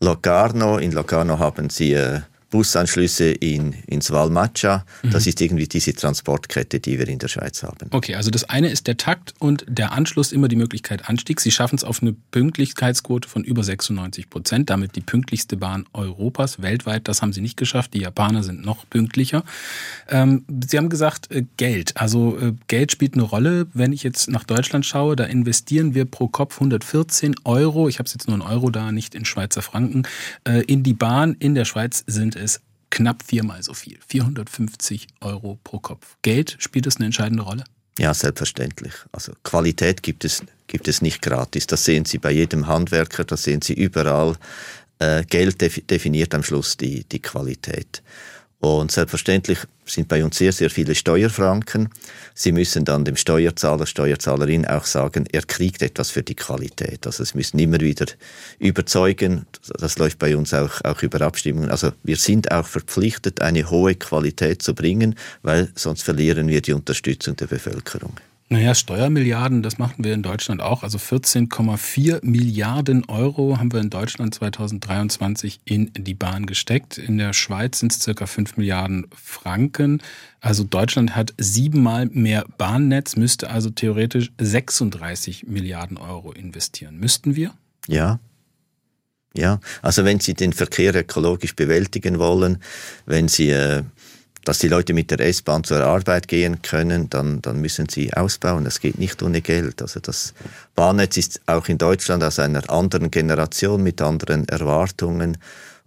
[0.00, 0.78] Locarno.
[0.78, 2.20] In Locarno haben sie äh,
[2.52, 4.84] Busanschlüsse in, ins Valmaccia.
[5.02, 5.10] Mhm.
[5.10, 7.88] Das ist irgendwie diese Transportkette, die wir in der Schweiz haben.
[7.90, 11.40] Okay, also das eine ist der Takt und der Anschluss immer die Möglichkeit Anstieg.
[11.40, 16.60] Sie schaffen es auf eine Pünktlichkeitsquote von über 96 Prozent, damit die pünktlichste Bahn Europas
[16.60, 17.08] weltweit.
[17.08, 17.94] Das haben sie nicht geschafft.
[17.94, 19.44] Die Japaner sind noch pünktlicher.
[20.10, 21.96] Ähm, sie haben gesagt, äh, Geld.
[21.96, 23.66] Also äh, Geld spielt eine Rolle.
[23.72, 27.88] Wenn ich jetzt nach Deutschland schaue, da investieren wir pro Kopf 114 Euro.
[27.88, 30.02] Ich habe es jetzt nur in Euro da, nicht in Schweizer Franken.
[30.44, 33.98] Äh, in die Bahn in der Schweiz sind es knapp viermal so viel.
[34.06, 36.16] 450 Euro pro Kopf.
[36.22, 37.64] Geld spielt das eine entscheidende Rolle?
[37.98, 38.92] Ja, selbstverständlich.
[39.12, 41.66] Also Qualität gibt es, gibt es nicht gratis.
[41.66, 44.36] Das sehen Sie bei jedem Handwerker, das sehen Sie überall.
[44.98, 48.02] Äh, Geld definiert am Schluss die, die Qualität.
[48.62, 51.88] Und selbstverständlich sind bei uns sehr, sehr viele Steuerfranken.
[52.32, 57.04] Sie müssen dann dem Steuerzahler, Steuerzahlerin auch sagen, er kriegt etwas für die Qualität.
[57.04, 58.06] Also es müssen immer wieder
[58.60, 59.46] überzeugen.
[59.80, 61.70] Das läuft bei uns auch, auch über Abstimmungen.
[61.70, 66.72] Also wir sind auch verpflichtet, eine hohe Qualität zu bringen, weil sonst verlieren wir die
[66.72, 68.12] Unterstützung der Bevölkerung.
[68.52, 70.82] Naja, Steuermilliarden, das machen wir in Deutschland auch.
[70.82, 76.98] Also 14,4 Milliarden Euro haben wir in Deutschland 2023 in die Bahn gesteckt.
[76.98, 80.02] In der Schweiz sind es circa 5 Milliarden Franken.
[80.42, 86.98] Also Deutschland hat siebenmal mehr Bahnnetz, müsste also theoretisch 36 Milliarden Euro investieren.
[86.98, 87.54] Müssten wir?
[87.88, 88.20] Ja,
[89.34, 92.58] ja, also wenn Sie den Verkehr ökologisch bewältigen wollen,
[93.06, 93.82] wenn Sie äh,
[94.44, 98.64] dass die Leute mit der S-Bahn zur Arbeit gehen können, dann, dann müssen sie ausbauen.
[98.64, 99.82] Das geht nicht ohne Geld.
[99.82, 100.34] Also das
[100.74, 105.38] Bahnnetz ist auch in Deutschland aus einer anderen Generation mit anderen Erwartungen.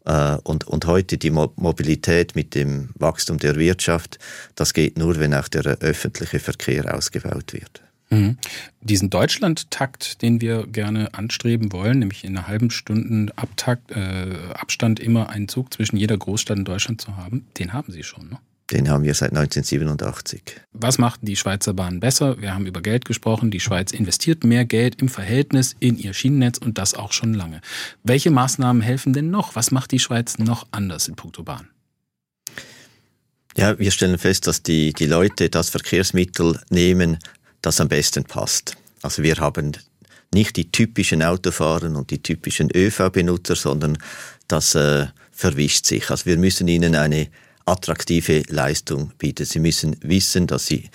[0.06, 4.20] Äh, und, und heute die Mobilität mit dem Wachstum der Wirtschaft,
[4.56, 7.85] das geht nur, wenn auch der öffentliche Verkehr ausgebaut wird.
[8.10, 8.38] Mhm.
[8.82, 15.00] Diesen Deutschland-Takt, den wir gerne anstreben wollen, nämlich in einer halben Stunde Abtakt, äh, Abstand
[15.00, 18.40] immer einen Zug zwischen jeder Großstadt in Deutschland zu haben, den haben Sie schon, ne?
[18.72, 20.42] Den haben wir seit 1987.
[20.74, 22.42] Was macht die Schweizer Bahn besser?
[22.42, 23.52] Wir haben über Geld gesprochen.
[23.52, 27.62] Die Schweiz investiert mehr Geld im Verhältnis in ihr Schienennetz und das auch schon lange.
[28.04, 29.56] Welche Maßnahmen helfen denn noch?
[29.56, 31.68] Was macht die Schweiz noch anders in puncto Bahn?
[33.56, 37.20] Ja, wir stellen fest, dass die, die Leute das Verkehrsmittel nehmen,
[37.66, 38.78] das am besten passt.
[39.02, 39.72] Also wir haben
[40.34, 43.98] nicht die typischen Autofahrer und die typischen ÖV-Benutzer, sondern
[44.48, 46.10] das äh, verwischt sich.
[46.10, 47.28] Also wir müssen ihnen eine
[47.66, 49.46] attraktive Leistung bieten.
[49.46, 50.90] Sie müssen wissen, dass sie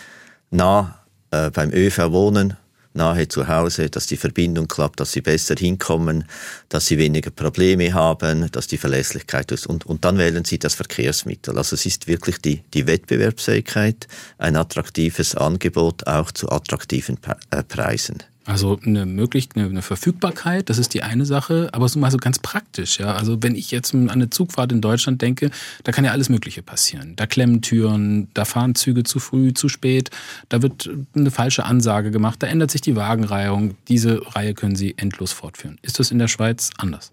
[0.51, 2.57] nah äh, beim ÖV wohnen,
[2.93, 6.25] nahe zu Hause, dass die Verbindung klappt, dass sie besser hinkommen,
[6.69, 9.67] dass sie weniger Probleme haben, dass die Verlässlichkeit ist.
[9.67, 11.57] Und, und dann wählen sie das Verkehrsmittel.
[11.57, 17.19] Also es ist wirklich die, die Wettbewerbsfähigkeit, ein attraktives Angebot auch zu attraktiven
[17.51, 18.19] äh, Preisen.
[18.51, 22.41] Also eine möglich eine Verfügbarkeit, das ist die eine Sache, aber so mal so ganz
[22.41, 23.15] praktisch, ja.
[23.15, 25.53] Also wenn ich jetzt an eine Zugfahrt in Deutschland denke,
[25.85, 27.15] da kann ja alles Mögliche passieren.
[27.15, 30.11] Da klemmen Türen, da fahren Züge zu früh, zu spät,
[30.49, 33.77] da wird eine falsche Ansage gemacht, da ändert sich die Wagenreihung.
[33.87, 35.79] Diese Reihe können Sie endlos fortführen.
[35.83, 37.13] Ist das in der Schweiz anders?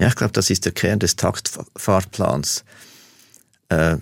[0.00, 2.64] Ja, ich glaube, das ist der Kern des Taktfahrplans.
[3.68, 3.98] Äh,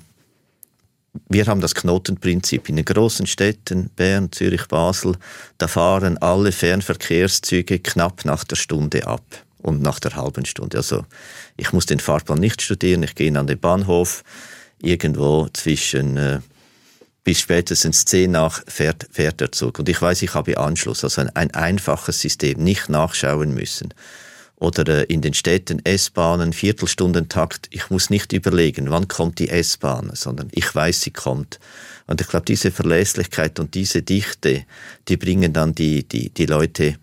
[1.28, 5.16] wir haben das Knotenprinzip in den großen Städten, Bern, Zürich, Basel,
[5.58, 9.24] da fahren alle Fernverkehrszüge knapp nach der Stunde ab
[9.58, 10.78] und nach der halben Stunde.
[10.78, 11.04] Also
[11.56, 14.22] ich muss den Fahrplan nicht studieren, ich gehe an den Bahnhof,
[14.80, 16.40] irgendwo zwischen äh,
[17.24, 19.78] bis spätestens zehn nach fährt, fährt der Zug.
[19.78, 23.92] Und ich weiß, ich habe Anschluss, also ein, ein einfaches System, nicht nachschauen müssen
[24.56, 27.68] oder äh, in den Städten S-Bahnen, Viertelstundentakt.
[27.70, 31.60] Ich muss nicht überlegen, wann kommt die S-Bahn, sondern ich weiß, sie kommt.
[32.06, 34.64] Und ich glaube, diese Verlässlichkeit und diese Dichte,
[35.08, 36.96] die bringen dann die, die, die Leute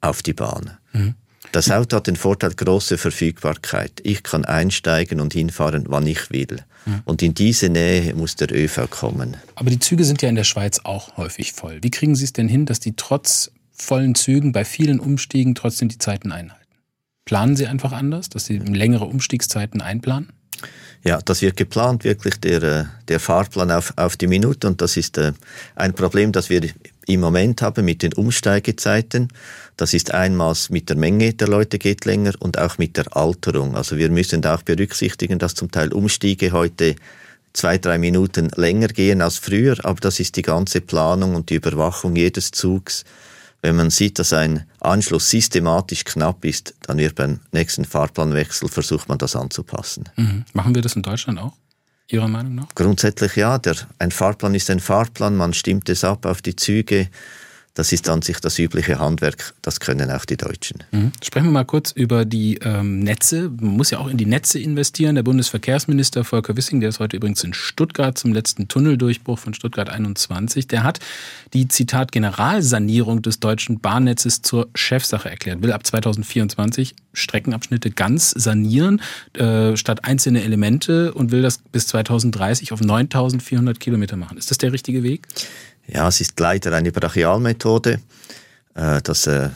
[0.00, 0.76] auf die Bahn.
[0.92, 1.14] Mhm.
[1.52, 4.00] Das Auto hat den Vorteil große Verfügbarkeit.
[4.02, 6.58] Ich kann einsteigen und hinfahren, wann ich will.
[6.84, 7.02] Mhm.
[7.04, 9.36] Und in diese Nähe muss der ÖV kommen.
[9.54, 11.78] Aber die Züge sind ja in der Schweiz auch häufig voll.
[11.82, 15.88] Wie kriegen Sie es denn hin, dass die trotz vollen Zügen bei vielen Umstiegen trotzdem
[15.88, 16.63] die Zeiten einhalten?
[17.24, 20.32] Planen Sie einfach anders, dass Sie längere Umstiegszeiten einplanen?
[21.04, 24.66] Ja, das wird geplant, wirklich der, äh, der Fahrplan auf, auf die Minute.
[24.66, 25.32] Und das ist äh,
[25.74, 26.62] ein Problem, das wir
[27.06, 29.28] im Moment haben mit den Umsteigezeiten.
[29.76, 33.76] Das ist einmal mit der Menge der Leute geht länger und auch mit der Alterung.
[33.76, 36.96] Also wir müssen auch berücksichtigen, dass zum Teil Umstiege heute
[37.52, 39.76] zwei, drei Minuten länger gehen als früher.
[39.84, 43.04] Aber das ist die ganze Planung und die Überwachung jedes Zugs
[43.64, 49.08] wenn man sieht, dass ein Anschluss systematisch knapp ist, dann wird beim nächsten Fahrplanwechsel versucht
[49.08, 50.04] man das anzupassen.
[50.16, 50.44] Mhm.
[50.52, 51.54] Machen wir das in Deutschland auch?
[52.08, 52.68] Ihrer Meinung nach?
[52.74, 53.56] Grundsätzlich ja.
[53.56, 57.08] Der, ein Fahrplan ist ein Fahrplan, man stimmt es ab auf die Züge.
[57.74, 60.84] Das ist an sich das übliche Handwerk, das können auch die Deutschen.
[60.92, 61.10] Mhm.
[61.22, 63.50] Sprechen wir mal kurz über die ähm, Netze.
[63.60, 65.16] Man muss ja auch in die Netze investieren.
[65.16, 69.88] Der Bundesverkehrsminister Volker Wissing, der ist heute übrigens in Stuttgart zum letzten Tunneldurchbruch von Stuttgart
[69.88, 71.00] 21, der hat
[71.52, 79.00] die Zitat Generalsanierung des deutschen Bahnnetzes zur Chefsache erklärt, will ab 2024 Streckenabschnitte ganz sanieren,
[79.32, 84.38] äh, statt einzelne Elemente und will das bis 2030 auf 9400 Kilometer machen.
[84.38, 85.26] Ist das der richtige Weg?
[85.86, 88.00] Ja, es ist leider eine Brachialmethode.
[88.74, 89.50] Äh, das äh,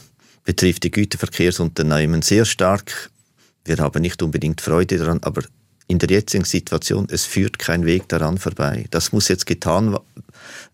[0.44, 3.10] betrifft die Güterverkehrsunternehmen sehr stark.
[3.64, 5.42] Wir haben nicht unbedingt Freude daran, aber
[5.88, 8.84] in der jetzigen Situation, es führt kein Weg daran vorbei.
[8.90, 9.98] Das muss jetzt getan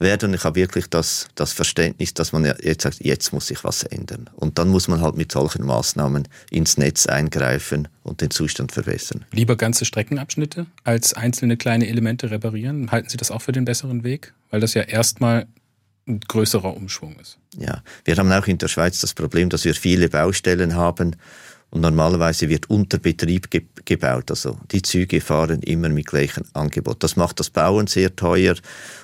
[0.01, 0.35] werden.
[0.35, 4.29] Ich habe wirklich das, das Verständnis, dass man jetzt sagt, jetzt muss sich was ändern.
[4.35, 9.25] Und dann muss man halt mit solchen Maßnahmen ins Netz eingreifen und den Zustand verbessern.
[9.31, 12.91] Lieber ganze Streckenabschnitte als einzelne kleine Elemente reparieren.
[12.91, 14.35] Halten Sie das auch für den besseren Weg?
[14.51, 15.47] Weil das ja erstmal
[16.07, 17.39] ein größerer Umschwung ist.
[17.57, 21.17] Ja, wir haben auch in der Schweiz das Problem, dass wir viele Baustellen haben
[21.75, 24.31] und normalerweise wird unter Betrieb ge gebaut.
[24.31, 27.03] Also die Züge fahren immer mit gleichem Angebot.
[27.03, 28.55] Das macht das Bauen sehr teuer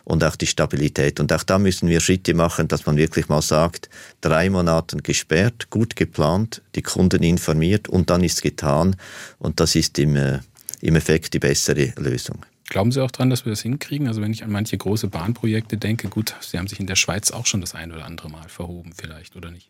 [0.05, 1.19] und auch die Stabilität.
[1.21, 5.69] Und auch da müssen wir Schritte machen, dass man wirklich mal sagt, drei Monate gesperrt,
[5.69, 8.97] gut geplant, die Kunden informiert und dann ist getan.
[9.39, 10.39] Und das ist im, äh,
[10.81, 12.47] im Effekt die bessere Lösung.
[12.69, 14.07] Glauben Sie auch daran, dass wir das hinkriegen?
[14.07, 17.33] Also wenn ich an manche große Bahnprojekte denke, gut, Sie haben sich in der Schweiz
[17.33, 19.69] auch schon das ein oder andere Mal verhoben vielleicht, oder nicht?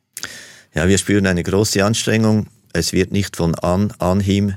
[0.74, 4.54] Ja, wir spüren eine große Anstrengung es wird nicht von an, Anhieb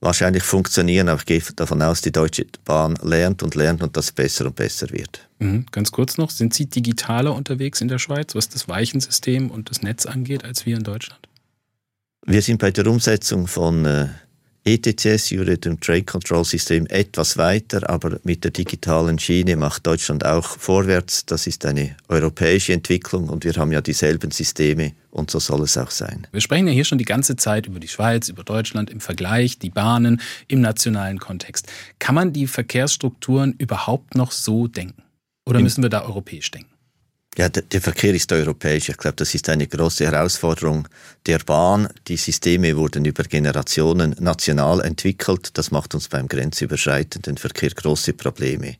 [0.00, 4.12] wahrscheinlich funktionieren, aber ich gehe davon aus, die Deutsche Bahn lernt und lernt und das
[4.12, 5.28] besser und besser wird.
[5.38, 5.66] Mhm.
[5.72, 9.82] Ganz kurz noch, sind Sie digitaler unterwegs in der Schweiz, was das Weichensystem und das
[9.82, 11.20] Netz angeht, als wir in Deutschland?
[12.26, 14.08] Wir sind bei der Umsetzung von äh,
[14.64, 20.44] ETCS, European Trade Control System, etwas weiter, aber mit der digitalen Schiene macht Deutschland auch
[20.44, 21.24] vorwärts.
[21.24, 25.76] Das ist eine europäische Entwicklung und wir haben ja dieselben Systeme und so soll es
[25.76, 26.26] auch sein.
[26.32, 29.58] Wir sprechen ja hier schon die ganze Zeit über die Schweiz, über Deutschland im Vergleich,
[29.58, 31.66] die Bahnen im nationalen Kontext.
[31.98, 35.02] Kann man die Verkehrsstrukturen überhaupt noch so denken?
[35.46, 36.70] Oder müssen wir da europäisch denken?
[37.38, 38.88] Ja, der, der, Verkehr ist europäisch.
[38.88, 40.88] Ich glaube, das ist eine große Herausforderung
[41.24, 41.88] der Bahn.
[42.08, 45.56] Die Systeme wurden über Generationen national entwickelt.
[45.56, 48.74] Das macht uns beim grenzüberschreitenden Verkehr große Probleme.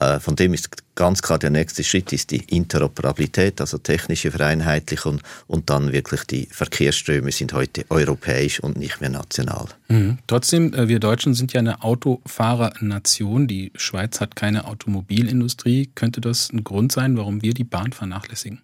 [0.00, 5.20] Äh, von dem ist ganz klar der nächste Schritt ist die Interoperabilität, also technische Vereinheitlichung
[5.48, 9.66] und dann wirklich die Verkehrsströme sind heute europäisch und nicht mehr national.
[9.88, 10.18] Mhm.
[10.28, 13.48] Trotzdem, äh, wir Deutschen sind ja eine Autofahrernation.
[13.48, 15.90] Die Schweiz hat keine Automobilindustrie.
[15.94, 18.62] Könnte das ein Grund sein, warum wir die Bahn vernachlässigen?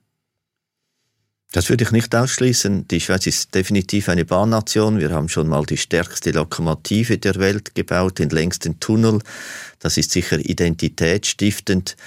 [1.55, 2.89] Das würde ich nicht ausschließen.
[2.89, 4.99] Die Schweiz ist definitiv eine Bahnnation.
[4.99, 9.21] Wir haben schon mal die stärkste Lokomotive der Welt gebaut, den längsten Tunnel.
[9.85, 11.99] Das ist sicher identitätsstiftend.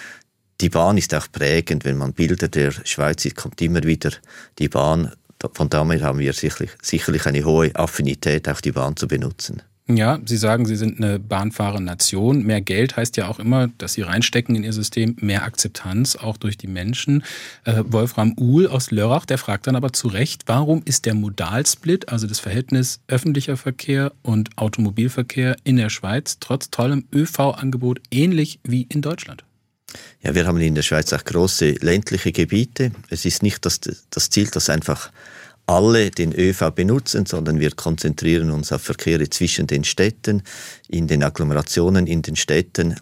[0.62, 1.86] Die Bahn ist auch prägend.
[1.86, 4.10] Wenn man Bilder der Schweiz sieht, kommt immer wieder
[4.58, 5.14] die Bahn.
[5.54, 9.62] Von daher haben wir sicherlich, sicherlich eine hohe Affinität, auch die Bahn zu benutzen.
[9.90, 12.44] Ja, Sie sagen, Sie sind eine bahnfahrende Nation.
[12.44, 16.36] Mehr Geld heißt ja auch immer, dass Sie reinstecken in Ihr System, mehr Akzeptanz, auch
[16.36, 17.24] durch die Menschen.
[17.64, 22.10] Äh, Wolfram Uhl aus Lörrach, der fragt dann aber zu Recht, warum ist der Modalsplit,
[22.10, 28.88] also das Verhältnis öffentlicher Verkehr und Automobilverkehr in der Schweiz, trotz tollem ÖV-Angebot ähnlich wie
[28.90, 29.46] in Deutschland?
[30.22, 32.92] Ja, wir haben in der Schweiz auch große ländliche Gebiete.
[33.10, 35.12] Es ist nicht das, das Ziel, dass einfach
[35.68, 40.42] alle den ÖV benutzen, sondern wir konzentrieren uns auf Verkehre zwischen den Städten,
[40.88, 42.96] in den Agglomerationen, in den Städten.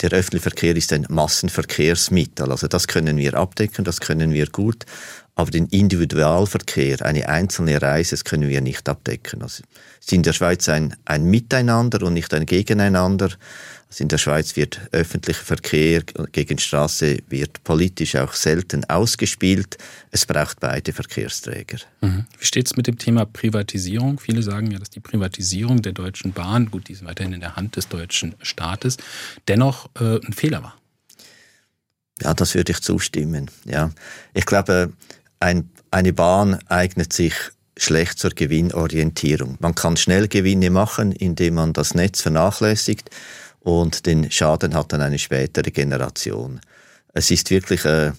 [0.00, 4.84] Der öffentliche Verkehr ist ein Massenverkehrsmittel, also das können wir abdecken, das können wir gut,
[5.34, 9.42] aber den Individualverkehr, eine einzelne Reise, das können wir nicht abdecken.
[9.42, 9.62] Also
[10.00, 13.30] es ist in der Schweiz ein, ein Miteinander und nicht ein Gegeneinander.
[13.88, 19.78] Also in der Schweiz wird öffentlicher Verkehr gegen Straße wird politisch auch selten ausgespielt.
[20.10, 21.78] Es braucht beide Verkehrsträger.
[22.00, 22.26] Mhm.
[22.38, 24.18] Wie steht es mit dem Thema Privatisierung?
[24.18, 27.54] Viele sagen ja, dass die Privatisierung der Deutschen Bahn, gut, die ist weiterhin in der
[27.54, 28.96] Hand des deutschen Staates,
[29.46, 30.76] dennoch äh, ein Fehler war.
[32.22, 33.50] Ja, das würde ich zustimmen.
[33.66, 33.92] Ja,
[34.34, 34.92] ich glaube,
[35.38, 37.34] ein, eine Bahn eignet sich
[37.76, 39.56] schlecht zur Gewinnorientierung.
[39.60, 43.10] Man kann schnell Gewinne machen, indem man das Netz vernachlässigt
[43.66, 46.60] und den Schaden hat dann eine spätere Generation.
[47.12, 48.12] Es ist wirklich, äh,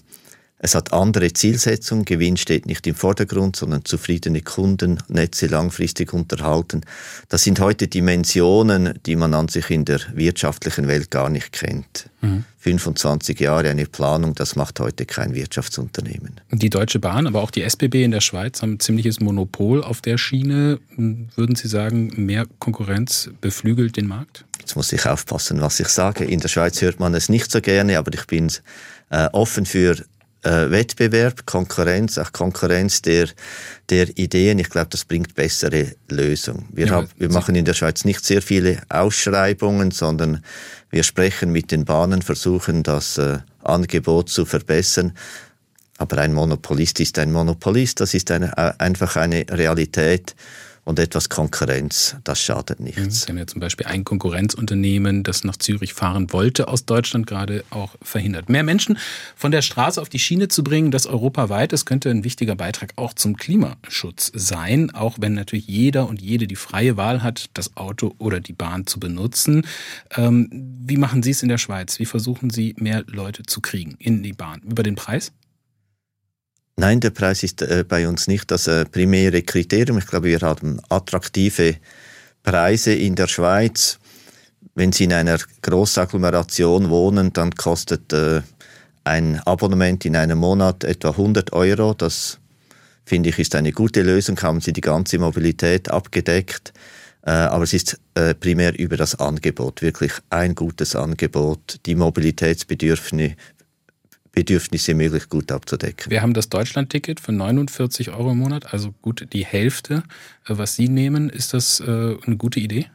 [0.60, 2.04] es hat andere Zielsetzungen.
[2.04, 6.80] Gewinn steht nicht im Vordergrund, sondern zufriedene Kunden, Netze langfristig unterhalten.
[7.28, 12.10] Das sind heute Dimensionen, die man an sich in der wirtschaftlichen Welt gar nicht kennt.
[12.20, 12.44] Mhm.
[12.58, 16.40] 25 Jahre eine Planung, das macht heute kein Wirtschaftsunternehmen.
[16.50, 20.00] Die Deutsche Bahn, aber auch die SBB in der Schweiz haben ein ziemliches Monopol auf
[20.00, 20.80] der Schiene.
[20.96, 24.44] Würden Sie sagen, mehr Konkurrenz beflügelt den Markt?
[24.58, 26.24] Jetzt muss ich aufpassen, was ich sage.
[26.24, 28.52] In der Schweiz hört man es nicht so gerne, aber ich bin
[29.10, 29.96] äh, offen für
[30.42, 33.28] äh, Wettbewerb, Konkurrenz, auch Konkurrenz der,
[33.90, 34.58] der Ideen.
[34.58, 36.66] Ich glaube, das bringt bessere Lösungen.
[36.72, 40.42] Wir, ja, haben, wir machen in der Schweiz nicht sehr viele Ausschreibungen, sondern
[40.90, 45.12] wir sprechen mit den Bahnen, versuchen das äh, Angebot zu verbessern.
[45.98, 50.36] Aber ein Monopolist ist ein Monopolist, das ist eine, äh, einfach eine Realität
[50.88, 53.20] und etwas Konkurrenz, das schadet nichts.
[53.20, 57.62] Sie haben ja zum Beispiel ein Konkurrenzunternehmen, das nach Zürich fahren wollte, aus Deutschland gerade
[57.68, 58.48] auch verhindert.
[58.48, 58.96] Mehr Menschen
[59.36, 62.94] von der Straße auf die Schiene zu bringen, das europaweit, das könnte ein wichtiger Beitrag
[62.96, 67.76] auch zum Klimaschutz sein, auch wenn natürlich jeder und jede die freie Wahl hat, das
[67.76, 69.66] Auto oder die Bahn zu benutzen.
[70.16, 70.48] Ähm,
[70.86, 71.98] wie machen Sie es in der Schweiz?
[71.98, 74.62] Wie versuchen Sie, mehr Leute zu kriegen in die Bahn?
[74.62, 75.32] Über den Preis?
[76.80, 79.98] Nein, der Preis ist äh, bei uns nicht das äh, primäre Kriterium.
[79.98, 81.74] Ich glaube, wir haben attraktive
[82.44, 83.98] Preise in der Schweiz.
[84.76, 88.42] Wenn Sie in einer Großagglomeration wohnen, dann kostet äh,
[89.02, 91.94] ein Abonnement in einem Monat etwa 100 Euro.
[91.94, 92.38] Das
[93.04, 94.40] finde ich ist eine gute Lösung.
[94.40, 96.72] Haben Sie die ganze Mobilität abgedeckt.
[97.26, 103.34] Äh, aber es ist äh, primär über das Angebot, wirklich ein gutes Angebot, die Mobilitätsbedürfnisse
[104.38, 106.12] Bedürfnisse möglichst gut abzudecken.
[106.12, 110.04] Wir haben das Deutschland-Ticket für 49 Euro im Monat, also gut die Hälfte.
[110.46, 112.86] Äh, was Sie nehmen, ist das äh, eine gute Idee?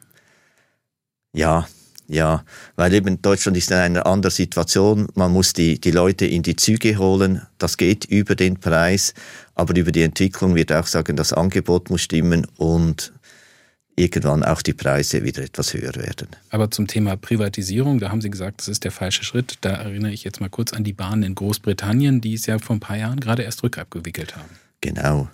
[1.33, 1.67] Ja,
[2.07, 2.45] ja,
[2.77, 5.07] weil eben Deutschland ist in einer anderen Situation.
[5.15, 7.41] Man muss die, die Leute in die Züge holen.
[7.57, 9.13] Das geht über den Preis,
[9.53, 13.11] aber über die Entwicklung wird auch sagen, das Angebot muss stimmen und
[13.95, 16.27] irgendwann auch die Preise wieder etwas höher werden.
[16.49, 19.57] Aber zum Thema Privatisierung, da haben Sie gesagt, das ist der falsche Schritt.
[19.61, 22.75] Da erinnere ich jetzt mal kurz an die Bahnen in Großbritannien, die es ja vor
[22.75, 24.49] ein paar Jahren gerade erst rückabgewickelt haben.
[24.81, 25.29] Genau.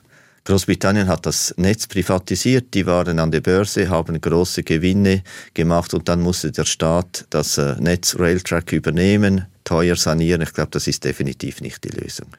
[0.46, 6.10] Großbritannien hat das Netz privatisiert, die waren an der Börse, haben große Gewinne gemacht und
[6.10, 10.42] dann musste der Staat das äh, Netz Railtrack übernehmen, teuer sanieren.
[10.42, 12.30] Ich glaube, das ist definitiv nicht die Lösung.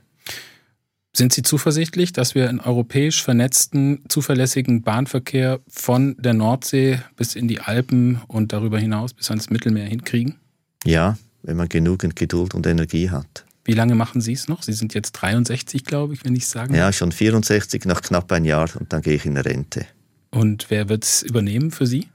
[1.12, 7.48] Sind Sie zuversichtlich, dass wir einen europäisch vernetzten, zuverlässigen Bahnverkehr von der Nordsee bis in
[7.48, 10.36] die Alpen und darüber hinaus bis ans Mittelmeer hinkriegen?
[10.84, 13.44] Ja, wenn man genügend Geduld und Energie hat.
[13.64, 14.62] Wie lange machen Sie es noch?
[14.62, 18.44] Sie sind jetzt 63, glaube ich, wenn ich sagen Ja, schon 64, nach knapp ein
[18.44, 19.86] Jahr und dann gehe ich in Rente.
[20.30, 22.06] Und wer wird es übernehmen für Sie?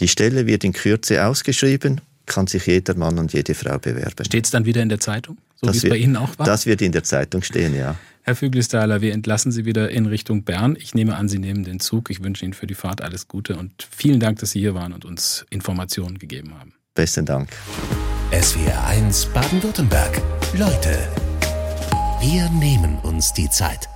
[0.00, 4.24] Die Stelle wird in Kürze ausgeschrieben, kann sich jeder Mann und jede Frau bewerben.
[4.24, 6.46] Steht es dann wieder in der Zeitung, so wie es bei Ihnen auch war?
[6.46, 7.96] Das wird in der Zeitung stehen, ja.
[8.24, 10.76] Herr Füglisthaler, wir entlassen Sie wieder in Richtung Bern.
[10.78, 12.08] Ich nehme an, Sie nehmen den Zug.
[12.08, 14.92] Ich wünsche Ihnen für die Fahrt alles Gute und vielen Dank, dass Sie hier waren
[14.92, 16.74] und uns Informationen gegeben haben.
[16.94, 17.48] Besten Dank.
[18.30, 20.22] SWR 1 Baden-Württemberg.
[20.56, 21.08] Leute,
[22.20, 23.91] wir nehmen uns die Zeit.